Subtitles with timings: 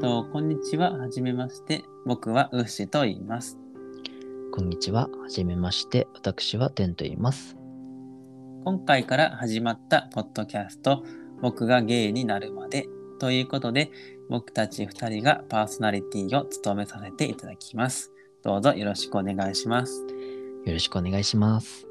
[0.00, 0.92] と、こんにちは。
[0.92, 1.84] はじめまして。
[2.04, 3.58] 僕はウッシーと言います。
[4.52, 5.08] こんにちは。
[5.22, 6.06] はじめまして。
[6.14, 7.56] 私はテンと言います。
[8.64, 11.02] 今回から始まったポッドキャスト、
[11.40, 12.86] 僕がゲイになるまで
[13.18, 13.90] ということで、
[14.28, 18.12] 僕たち2人がパーソナリティを務めさせていただきます。
[18.42, 20.04] どうぞよろしくお願いします。
[20.66, 21.86] よろしくお願いします。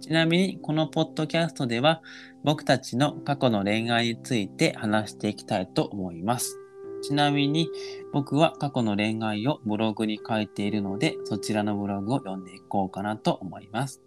[0.00, 2.02] ちなみに、このポッドキャストでは、
[2.44, 6.60] 僕たちの過去の恋愛について話していきたいと思います。
[7.02, 7.70] ちなみに、
[8.12, 14.02] 僕は過去の恋愛をブログに書いているので、そちらのブログを読んでいこうかなと思います。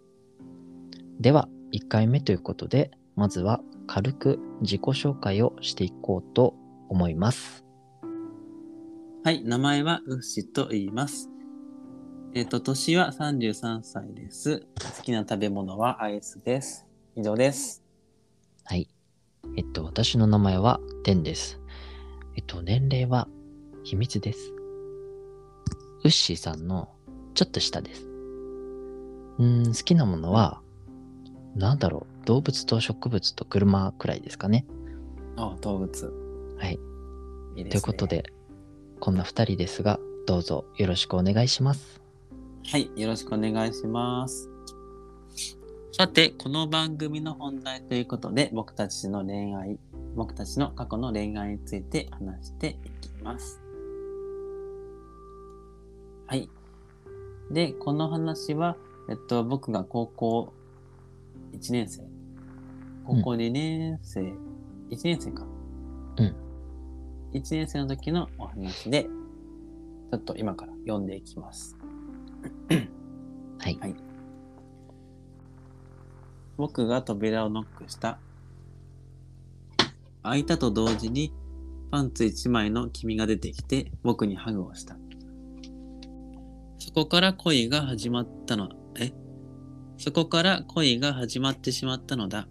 [1.20, 6.54] では、1回目ということで、まずは軽く自己紹介をしていこうと
[6.88, 7.64] 思います。
[9.22, 11.28] はい、名前はウッシと言います。
[12.32, 14.60] えっ、と、年は33歳です。
[14.96, 16.86] 好きな食べ物はアイスです。
[17.16, 17.82] 以上です。
[18.64, 18.88] はい。
[19.56, 21.59] えっと、私の名前はテンです。
[22.36, 23.28] えっと、年齢は
[23.84, 24.52] 秘密です。
[26.04, 26.88] ウッシーさんの
[27.34, 28.06] ちょっと下です。
[29.38, 30.60] うーん、好きなものは、
[31.54, 34.66] なんだろう、動物と植物と車くらいですかね。
[35.36, 36.12] あ、動物。
[36.58, 36.78] はい。
[37.56, 37.70] いいね。
[37.70, 38.32] ということで、
[39.00, 42.00] こんな2人ですが、どうぞよろしくお願いします。
[42.66, 44.49] はい、よろしくお願いします。
[45.92, 49.76] さて、この番組の本題ということで、僕たちの恋愛、
[50.14, 53.60] 僕たちの過去の恋愛について話していきます。
[56.26, 56.48] はい。
[57.50, 58.76] で、この話は、
[59.10, 60.52] えっと、僕が高校
[61.54, 62.02] 1年生、
[63.04, 64.34] 高校2年生、1
[65.02, 65.44] 年生か。
[66.18, 66.36] うん。
[67.32, 71.76] 1年生の時のお話で、ちょっと今から読んでいきます。
[73.58, 73.76] はい。
[73.80, 74.09] はい
[76.60, 78.18] 僕が扉をノックした。
[80.22, 81.32] 開いたと同時に
[81.90, 84.94] パンツ一枚の君が出てきて僕にハグをした。
[86.78, 88.68] そこから恋が始まったの、
[88.98, 89.12] え？
[89.96, 92.46] そこから恋が始まってしまったのだ。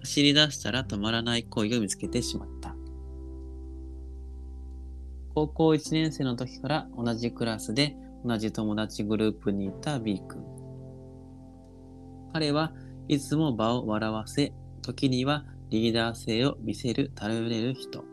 [0.00, 2.76] 走り出したら止まらない恋を見つけてしまった。
[5.34, 7.96] 高校1年生の時から同じクラスで
[8.26, 10.44] 同じ友達グループにいた B 君。
[12.32, 12.72] 彼は
[13.10, 18.04] いつも場を笑わせ、時にはリーダー性を見せる頼れる人。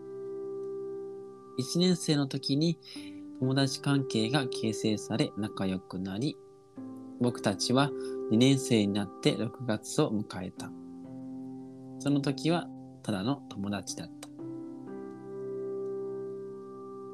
[1.59, 2.79] 1年生の時に
[3.39, 6.35] 友達関係が形成され仲良くなり、
[7.21, 7.91] 僕たちは
[8.31, 10.71] 2年生になって6月を迎えた。
[11.99, 12.67] その時は
[13.03, 14.29] ただの友達だった。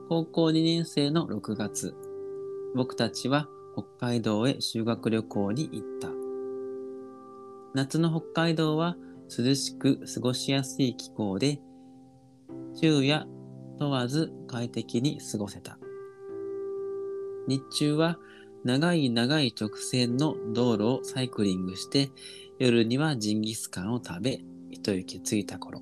[0.07, 1.93] 高校2年生の6月、
[2.75, 6.12] 僕たちは北海道へ修学旅行に行った。
[7.73, 8.95] 夏の北海道は
[9.35, 11.59] 涼しく過ごしやすい気候で、
[12.75, 13.25] 昼夜
[13.79, 15.79] 問わず快適に過ごせた。
[17.47, 18.19] 日中は
[18.63, 22.11] 長い長い直線の道路をサイクリングして、
[22.59, 24.39] 夜にはジンギスカンを食べ、
[24.69, 25.81] 一息ついた頃。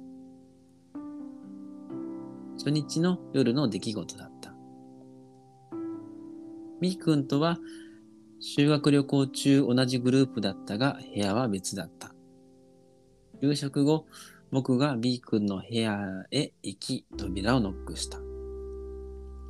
[2.57, 4.53] 初日の夜の出来事だった。
[6.79, 7.57] みーくんとは
[8.43, 12.11] 修学旅行中同じグループだったが部屋は別だった。
[13.39, 14.07] 夕食後、
[14.51, 18.17] 僕が B 君の部屋へ行き扉をノックした。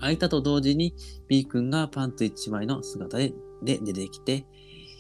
[0.02, 0.94] 開いたと同時に
[1.30, 4.46] B 君がパンツ一枚の姿でで出てきて、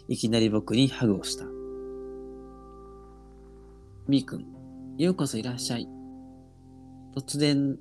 [0.08, 1.46] いきなり僕にハグをした。
[4.08, 4.46] B 君、
[4.98, 5.88] ようこそいらっしゃい。
[7.14, 7.78] 突然、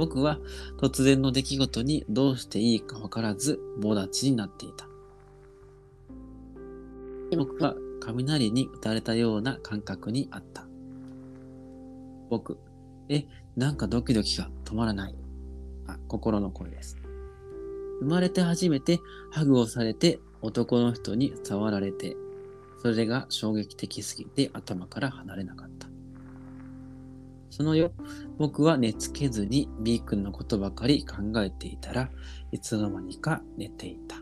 [0.00, 0.38] 僕は
[0.78, 4.88] 突然の出来事にどうしていいかわからず棒立ちになっていた。
[7.36, 10.64] 僕は雷に打たれたような感覚にあった。
[12.30, 12.56] 僕、
[13.10, 15.14] え、なんかドキドキが止まらない。
[15.86, 16.96] あ、心の声です。
[18.00, 19.00] 生まれて初めて
[19.30, 22.16] ハグをされて男の人に触られて、
[22.80, 25.79] それが衝撃的すぎて頭から離れなかった。
[27.50, 27.92] その夜、
[28.38, 32.08] 僕は寝つけずに B 君のことばかり考えていたら
[32.52, 34.16] いつの間にか寝ていた。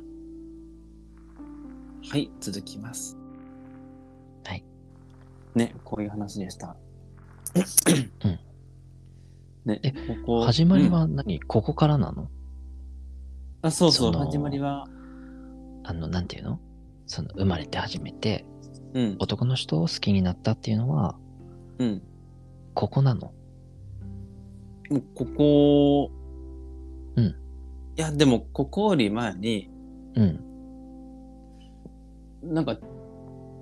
[2.11, 3.17] はい、続きます。
[4.45, 4.65] はい。
[5.55, 6.77] ね、こういう話でした。
[8.25, 8.39] うん。
[9.65, 12.29] ね、えここ始まりうんは何、ここからなの？
[13.63, 14.87] あ、そうそう、始まりは、
[15.85, 16.61] あの、なんていうの？
[17.07, 18.47] その、生まれて初めて
[18.95, 21.17] うん、男の人を好きになったっていうのは、
[21.79, 22.03] うん。
[22.79, 23.33] ここなの？
[24.89, 26.13] もうここ、
[27.17, 27.35] うんい
[27.97, 29.69] や、でも、ここより前に、
[30.15, 30.41] うん。
[32.45, 32.79] なんか、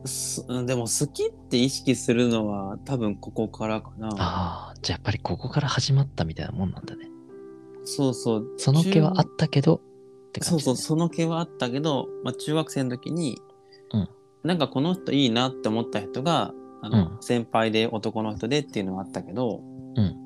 [0.05, 4.09] すうんでも好きって意識するのは多分ここからかな。
[4.19, 7.09] ああ、じゃあやっぱりここから始まったみたいなもんなんだね。
[7.87, 8.47] そうそう。
[8.59, 9.81] その気はあったけど、っ
[10.33, 13.39] て感じ、そうそう、その気はあったけど、まあ、中学生の時に、
[13.95, 14.09] うん
[14.45, 16.53] なんかこの人いいなって思った人が、
[16.87, 19.61] あのうん先輩で男の人でっていうのはあったけど、
[19.97, 20.23] うん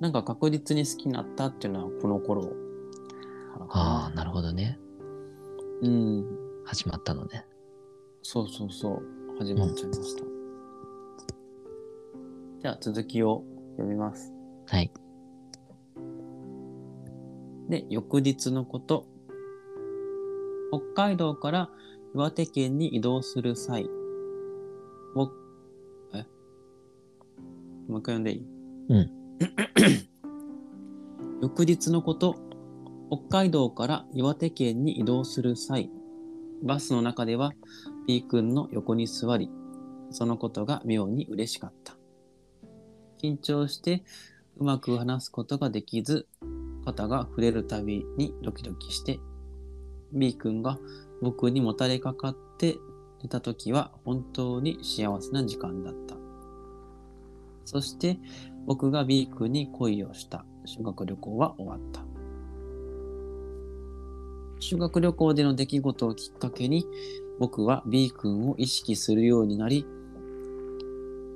[0.00, 2.52] なんか確実に好きになったっていうのはこの頃
[3.74, 4.78] ああ、なるほどね。
[5.82, 6.24] うん。
[6.64, 7.44] 始まったのね。
[8.22, 9.02] そうそうそう。
[9.38, 10.24] 始まっちゃいました。
[12.60, 13.44] じゃあ続きを
[13.76, 14.32] 読みます。
[14.66, 14.92] はい。
[17.68, 19.06] で、翌日のこと。
[20.70, 21.70] 北海道から
[22.14, 23.88] 岩手県に移動する際。
[27.88, 28.46] もう一回読んでいい？
[28.88, 29.10] うん。
[31.42, 32.36] 翌日のこと。
[33.10, 35.90] 北海道から岩手県に移動する際。
[36.62, 37.52] バスの中では
[38.06, 39.50] B 君の横に座り、
[40.10, 41.94] そのことが妙に嬉しかった。
[43.20, 44.02] 緊張して
[44.56, 46.26] うまく話すことができず、
[46.86, 49.20] 肩が触れるたびにドキドキして、
[50.12, 50.78] B 君が
[51.20, 52.78] 僕にもたれかかって
[53.22, 56.21] 寝た時は本当に幸せな時間だった。
[57.64, 58.18] そして
[58.66, 60.44] 僕が B 君に恋をした。
[60.64, 62.04] 修学旅行は終わった。
[64.60, 66.86] 修学旅行での出来事をきっかけに
[67.40, 69.84] 僕は B 君を意識するようになり、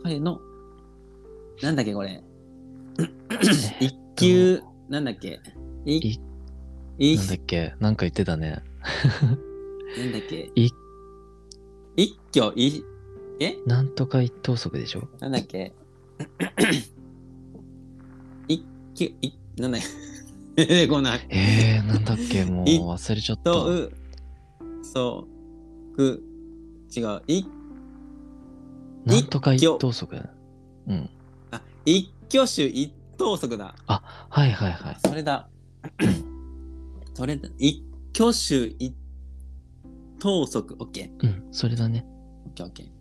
[0.04, 0.40] 彼の、
[1.62, 2.22] なんだっけこれ、
[3.80, 5.40] 一級、なんだっけ。
[5.84, 6.20] いい
[6.98, 7.74] いなんだっけ。
[7.80, 8.62] なんか言ってたね。
[9.98, 10.52] なんだっけ。
[10.54, 10.70] い
[11.96, 12.84] 一挙い、
[13.40, 13.56] え？
[13.66, 15.08] なんとか一等足でしょ？
[15.18, 15.74] なんだっけ
[18.48, 18.64] 一
[18.94, 19.86] 挙、い、なんだっけ
[20.56, 21.26] 出てこない。
[21.28, 23.44] えー、なんだっけもうい忘れちゃった。
[23.44, 23.92] と、う、
[24.82, 25.26] そ
[25.92, 26.22] う、く、
[26.96, 27.44] 違う、い、
[29.06, 30.20] なんとか一等足。
[30.88, 31.08] うん。
[31.52, 33.74] あ、一挙手一投足だ。
[33.86, 34.02] は
[34.46, 34.96] いはいはい。
[35.06, 35.48] それだ。
[37.14, 37.48] それだ。
[37.58, 37.84] 一
[38.14, 38.94] 挙手一
[40.18, 40.74] 投足。
[40.78, 41.24] オッケー。
[41.24, 42.04] うん、それだね。
[42.46, 42.95] オッケーオッケー。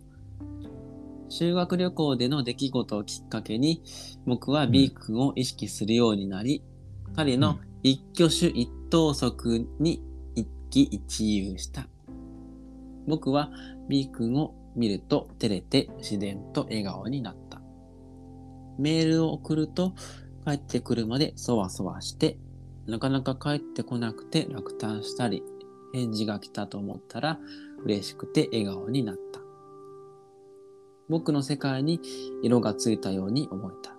[1.28, 3.82] 修学旅行での出来事をきっかけに、
[4.26, 6.62] 僕は B 君を意識するようになり、
[7.14, 10.02] 彼の一挙手一投足に
[10.34, 11.88] 一喜一憂した。
[13.06, 13.50] 僕は
[13.88, 17.60] B 君を見ると照れて自然と笑顔になった。
[18.78, 19.94] メールを送ると
[20.44, 22.38] 帰ってくるまでそわそわして、
[22.86, 25.42] なかなか帰ってこなくて落胆したり、
[25.92, 27.38] 返事が来たと思ったら
[27.84, 29.25] 嬉しくて笑顔になった。
[31.08, 32.00] 僕の世界に
[32.42, 33.96] 色がついたように思えた。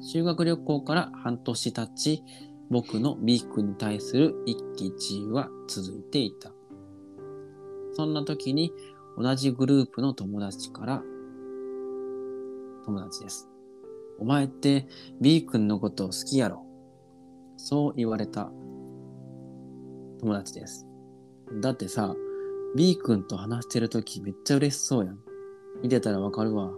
[0.00, 2.24] 修学旅行から半年経ち、
[2.70, 6.52] 僕の B 君に対する一喜一憂は続いていた。
[7.92, 8.72] そんな時に
[9.16, 11.02] 同じグループの友達から、
[12.84, 13.48] 友達です。
[14.18, 14.86] お前って
[15.20, 16.66] B 君のことを好きやろ。
[17.56, 18.50] そう言われた
[20.20, 20.86] 友達です。
[21.60, 22.16] だってさ、
[22.74, 25.18] B 君と話してる時めっちゃ嬉しそうやん。
[25.82, 26.70] 見てたらわかるわ。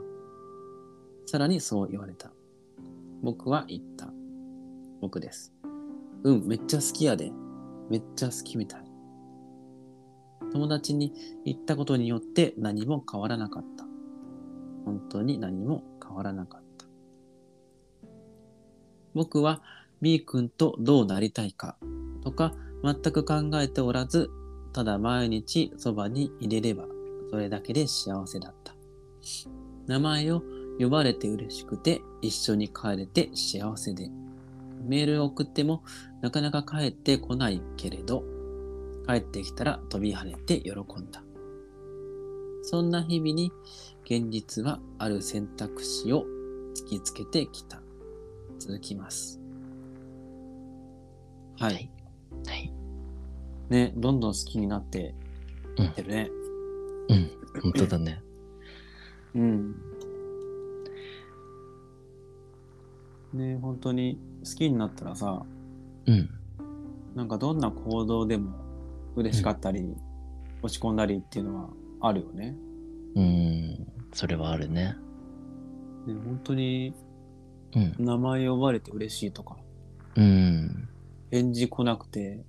[1.26, 2.32] さらにそう言われた。
[3.23, 4.08] 僕は言った。
[5.00, 5.55] 僕です。
[6.25, 7.32] うん、めっちゃ好きやで。
[7.91, 8.85] めっちゃ好きみたい。
[10.52, 11.12] 友達に
[11.44, 13.85] 言ったことによって何も変わらなかった。
[14.85, 16.87] 本当に何も変わらなかった。
[19.14, 19.62] 僕は
[20.00, 21.76] B 君とどうなりたいか
[22.23, 22.52] とか
[22.83, 24.30] 全く考えておらず、
[24.75, 26.87] ただ毎日そばに入れれば
[27.31, 28.75] それだけで幸せだった。
[29.87, 30.43] 名前を
[30.78, 34.11] 呼ばれて嬉しくて一緒に帰れて幸せで。
[34.87, 35.83] メールを送っても
[36.21, 38.25] なかなか帰ってこないけれど、
[39.07, 41.23] 帰ってきたら飛び跳ねて喜んだ。
[42.62, 43.52] そんな日々に
[44.04, 46.26] 現実はある選択肢を
[46.75, 47.81] 突きつけてきた。
[48.59, 49.40] 続きます。
[51.59, 51.75] はい。
[51.75, 52.03] はい。
[53.75, 55.16] ね、どんどん好きになって
[55.78, 56.31] いってるね。
[57.09, 58.23] うん、本当だね。
[59.35, 59.75] うん。
[63.33, 65.45] ね、本当に好きになったらさ、
[66.07, 66.31] うん。
[67.16, 68.54] なんかどんな行動でも
[69.16, 69.97] 嬉しかったり、
[70.62, 71.69] 落ち込んだりっていうのは
[72.00, 72.54] あるよね。
[73.16, 74.95] うん、それはあるね。
[76.07, 76.95] ね本当に
[77.75, 77.95] うん。
[77.99, 79.57] 名前呼ばれて嬉しいとか、
[80.14, 80.88] うん。
[81.33, 82.45] 返事来なくて、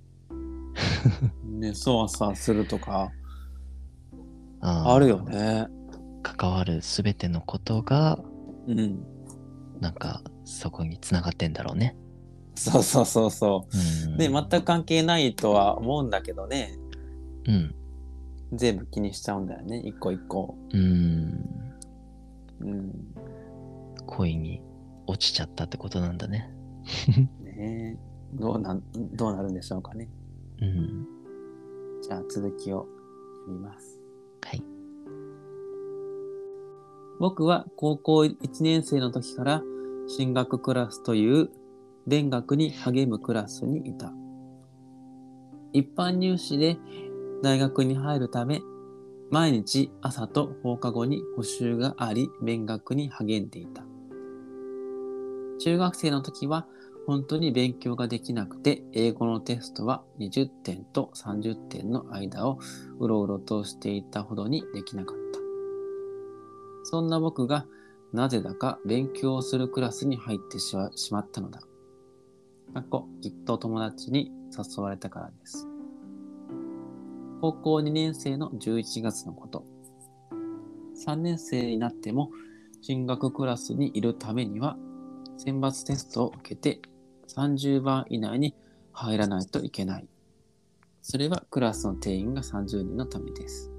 [1.44, 3.12] ね、そわそわするとか、
[4.60, 5.20] あるよ。
[5.20, 5.66] ね。
[6.22, 8.18] 関わるすべてのことが、
[8.66, 9.04] うん。
[9.80, 11.96] なんか、そこにつながってんだろうね。
[12.54, 14.14] そうそうそうそうう。
[14.14, 14.16] ん。
[14.16, 16.72] で、全く関係ないとは思うんだけどね。
[17.46, 17.74] うん。
[18.52, 20.56] 全部気にしちゃうんだよね、一個一個。
[20.72, 21.74] うーん。
[22.60, 22.92] うん。
[24.06, 24.62] 恋に
[25.06, 26.50] 落ちちゃったってことなんだね。
[27.42, 27.98] ねえ
[28.34, 28.82] どうなん、
[29.14, 30.08] どうなるんでしょうかね。
[30.62, 31.06] うん。
[32.02, 32.86] じゃあ続きを
[33.46, 34.00] 読みます。
[34.42, 34.62] はい。
[37.18, 39.62] 僕は高校1年生の時から
[40.06, 41.50] 進学クラスという
[42.06, 44.12] 勉学に励むクラスにいた。
[45.72, 46.78] 一般入試で
[47.42, 48.62] 大学に入るため、
[49.30, 53.84] 毎日朝と放課後に補習があり、勉学に励んでいた。
[55.58, 56.66] 中学生の時は
[57.06, 62.58] 本当に勉強ができなくて、英語のテストは20点と30点の間を
[62.98, 65.38] うろうろとしていたほどにできなかった。
[66.82, 67.66] そんな僕が
[68.12, 70.74] なぜだか勉強をするクラスに入ってし
[71.12, 71.60] まったのだ。
[72.74, 75.68] かっこきっと友達に誘われたからです。
[77.40, 79.64] 高校2年生の11月のこと。
[81.06, 82.30] 3年生になっても
[82.80, 84.76] 進学クラスにいるためには
[85.36, 86.80] 選抜テストを受けて
[87.28, 88.54] 30番以内に
[88.92, 90.08] 入らないといけない。
[91.02, 93.70] それはクラスの定員が30人のためです。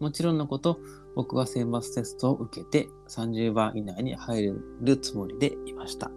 [0.00, 0.80] もちろんのこと、
[1.14, 6.10] 僕は選抜テストを受けて30番以内に入るつもりでいました。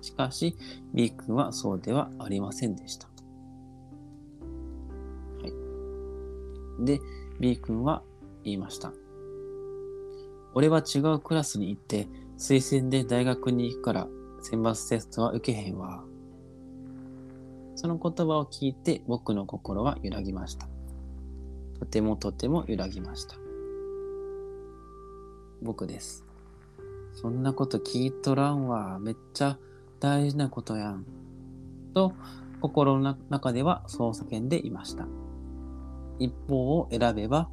[0.00, 0.56] しかし、
[0.94, 3.08] B 君はそうではありませんでした。
[5.42, 5.48] は
[6.80, 6.84] い。
[6.84, 7.00] で、
[7.38, 8.02] B 君は
[8.44, 8.92] 言いました。
[10.54, 12.08] 俺は違うクラスに行って、
[12.38, 14.08] 推薦で大学に行くから、
[14.42, 16.04] 選抜テストは受けへんわ。
[17.76, 20.68] その言葉を聞いて僕の心は揺らぎました。
[21.78, 23.36] とてもとても揺らぎました。
[25.62, 26.24] 僕です。
[27.14, 28.98] そんなこと聞いとらんわ。
[28.98, 29.58] めっちゃ
[29.98, 31.04] 大事なことやん。
[31.94, 32.12] と、
[32.60, 35.06] 心の中ではそう叫んでいました。
[36.18, 37.48] 一方を選べば、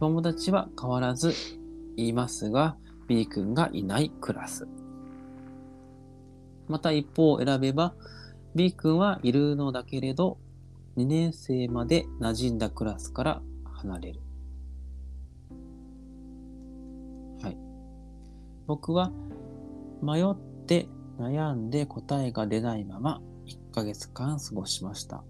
[0.00, 1.34] 友達は変わらず
[1.96, 2.76] 言いますが、
[3.06, 4.66] B 君がいないクラス。
[6.68, 7.94] また一方を選べば、
[8.54, 10.38] B 君はいるのだけれど、
[10.96, 14.20] 2年生まで馴染んだクラスから離れる。
[17.42, 17.58] はい。
[18.66, 19.12] 僕は
[20.02, 25.22] 迷って悩んで答えが出ないまま1ヶ月間過ごしました。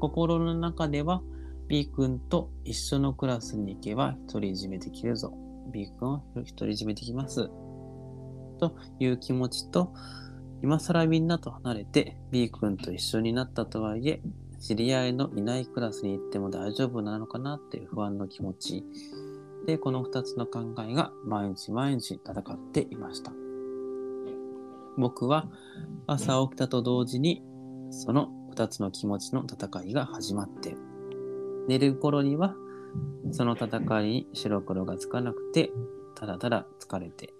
[0.00, 1.22] 心の中では
[1.68, 5.32] B 君と一緒のクラスに行けば独り占めできるぞ。
[5.72, 7.50] B 君を独り占めできます。
[8.54, 9.92] という気持ちと、
[10.62, 14.22] 今更みんなと離れて B 君と一緒になったとはいえ、
[14.60, 18.84] 知り合いのいないクラスに行っても大丈夫なのかなっていう不安の気持ち。
[19.66, 23.32] で、この二つの考えが毎日毎日戦っていました。
[24.96, 25.48] 僕は
[26.06, 27.42] 朝起きたと同時に、
[27.90, 30.76] その二つの気持ちの戦いが始まって、
[31.68, 32.54] 寝る頃には、
[33.32, 35.72] その戦いに白黒がつかなくて、
[36.14, 37.33] ただただ疲れて、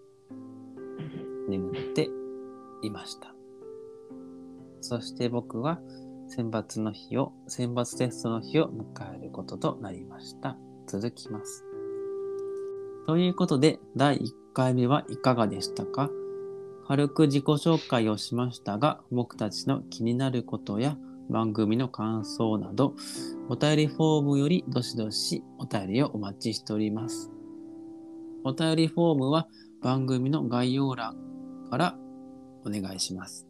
[1.49, 2.09] 眠って
[2.83, 3.35] いました。
[4.81, 5.81] そして僕は
[6.29, 10.57] 選抜の日を、選抜テストの日を迎えることとなりました。
[10.87, 11.65] 続きます。
[13.07, 16.11] ということで、第1回目はいかがでしたか？
[16.87, 20.97] 軽く自己紹介をしましたが、僕たちの気になることや
[21.31, 22.95] 番組の感想など、
[23.49, 27.31] お便りフォームよりどしどしお便りをお待ちしております。
[28.45, 29.49] お便りフォームは
[29.83, 31.17] 番組の概要欄
[31.75, 31.95] から
[32.65, 33.47] お願いします。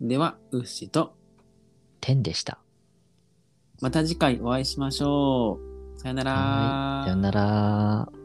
[0.00, 1.14] では、ウッシと
[2.00, 2.58] 天でした。
[3.82, 5.58] また次回お会いしましょ
[5.96, 6.00] う。
[6.00, 6.32] さよなら。
[6.32, 7.04] はい。
[7.04, 8.19] さよなら。